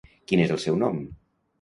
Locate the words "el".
0.55-0.61